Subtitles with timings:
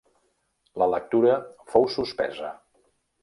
[0.83, 1.35] La lectura
[1.73, 2.53] fou suspesa.